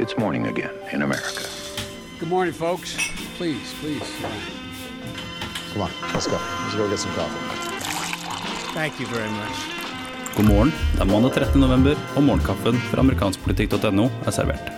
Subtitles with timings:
[0.00, 1.44] It's morning again in America.
[2.18, 2.96] Good morning, folks.
[3.36, 4.10] Please, please.
[5.72, 6.38] Come on, let's go.
[6.62, 7.36] Let's go get some coffee.
[8.72, 9.56] Thank you very much.
[10.36, 10.72] God morgen.
[10.94, 11.60] Det er mandag 13.
[11.60, 14.72] november, og morgenkaffen fra amerikanskpolitikk.no er servert.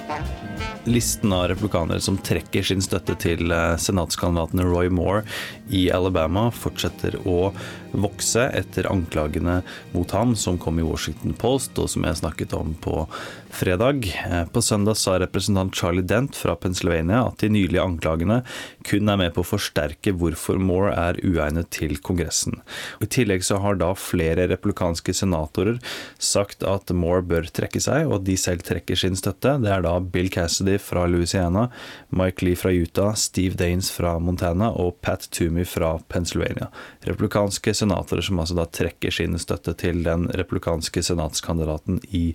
[0.91, 5.23] Listen av republikanere som trekker sin støtte til eh, senatskandidaten Roy Moore
[5.70, 7.52] i Alabama, fortsetter å
[7.93, 9.61] vokse etter anklagene
[9.92, 13.06] mot ham som kom i Washington Post, og som jeg snakket om på
[13.52, 14.09] fredag.
[14.30, 18.42] Eh, På søndag sa representant Charlie Dent fra Pennsylvania at de nylige anklagene
[18.88, 22.60] kun er med på å forsterke hvorfor Moore er uegnet til Kongressen.
[23.00, 25.78] I tillegg så har da flere republikanske senatorer
[26.19, 29.59] sagt at Moore bør trekke seg, og at de selv trekker sin støtte.
[29.62, 31.69] Det er da Bill Cassidy fra Louisiana,
[32.11, 36.70] Mike Lee fra Utah, Steve Daines fra Montana og Pat Toomey fra Pennsylvania.
[37.06, 42.30] Republikanske senatorer som altså da trekker sin støtte til den republikanske senatskandidaten i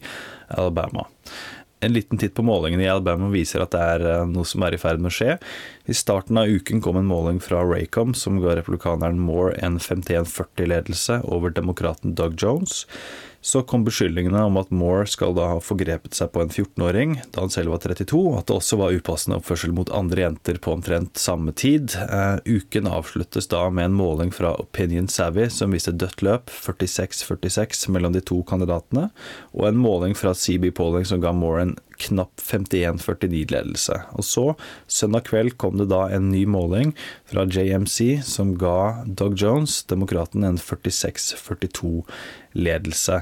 [0.54, 1.08] Alabama.
[1.80, 4.74] En liten titt på målingene i Alabama viser at det er eh, noe som er
[4.74, 5.36] i ferd med å skje.
[5.86, 11.20] I starten av uken kom en måling fra Raycom som ga republikaneren Moore en 51-40-ledelse
[11.30, 12.88] over demokraten Doug Jones.
[13.48, 17.46] Så kom beskyldningene om at Moore skal da ha forgrepet seg på en 14-åring da
[17.46, 20.74] han selv var 32, og at det også var upassende oppførsel mot andre jenter på
[20.76, 21.96] omtrent samme tid.
[22.12, 27.88] Uh, uken avsluttes da med en måling fra Opinion Savvy som viste dødt løp, 46-46,
[27.96, 29.08] mellom de to kandidatene,
[29.56, 34.02] og en måling fra CB Polling som ga Moore en knapp 51-49-ledelse.
[34.18, 34.56] Og så,
[34.88, 36.96] søndag kveld, kom det da en ny måling
[37.30, 43.16] fra JMC som ga Doug Jones, demokraten, en 46-42-ledelse.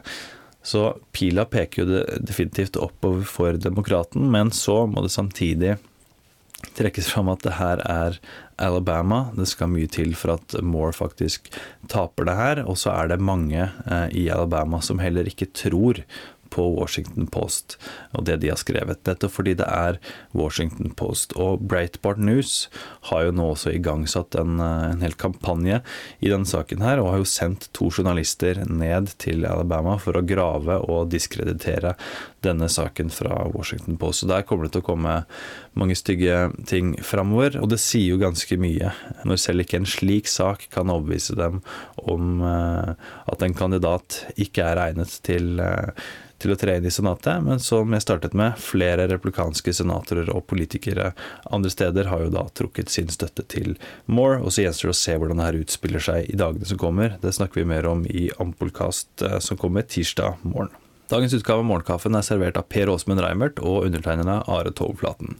[0.65, 1.87] Så pila peker jo
[2.25, 5.77] definitivt oppover for demokraten, men så må det samtidig
[6.73, 8.17] trekkes fram at det her er
[8.61, 9.25] Alabama.
[9.35, 11.51] Det skal mye til for at Moore faktisk
[11.91, 12.63] taper det her.
[12.65, 16.01] Og så er det mange eh, i Alabama som heller ikke tror
[16.55, 17.77] på Washington Post
[18.15, 19.03] og det de har skrevet.
[19.07, 19.99] Dette fordi det er
[20.35, 21.35] Washington Post.
[21.39, 22.67] Og Breitbart News
[23.11, 25.81] har jo nå også igangsatt en, eh, en hel kampanje
[26.19, 30.25] i denne saken her, og har jo sendt to journalister ned til Alabama for å
[30.25, 31.95] grave og diskreditere
[32.45, 34.23] denne saken fra Washington Post.
[34.23, 35.15] Så der kommer det til å komme
[35.75, 38.93] mange stygge ting framover, og det sier jo ganske mye.
[39.25, 41.61] Når selv ikke en slik sak kan overbevise dem
[42.05, 42.93] om eh,
[43.31, 46.05] at en kandidat ikke er egnet til eh,
[46.45, 50.45] til å tre inn i senatet, men som jeg startet med, flere replikanske senatorer og
[50.51, 51.11] politikere
[51.49, 53.75] andre steder har jo da trukket sin støtte til
[54.05, 56.81] Moore, og så gjenstår det å se hvordan det her utspiller seg i dagene som
[56.81, 57.17] kommer.
[57.21, 60.73] Det snakker vi mer om i Ampolkast eh, som kommer tirsdag morgen.
[61.05, 65.35] Dagens utgave av Morgenkaffen er servert av Per Åsmund Reimert og undertegnede Are Togflaten.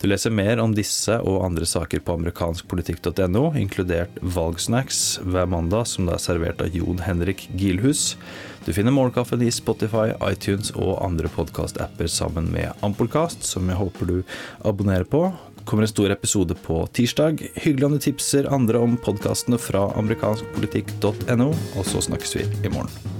[0.00, 6.08] Du leser mer om disse og andre saker på amerikanskpolitikk.no, inkludert valgsnacks hver mandag, som
[6.08, 8.14] da er servert av Jon Henrik Gilhus.
[8.64, 14.08] Du finner Morgenkaffen i Spotify, iTunes og andre podkast-apper sammen med Ampolkast, som jeg håper
[14.08, 14.18] du
[14.64, 15.26] abonnerer på.
[15.68, 17.44] Kommer en stor episode på tirsdag.
[17.60, 23.19] Hyggelig om du tipser andre om podkastene fra amerikanskpolitikk.no, og så snakkes vi i morgen.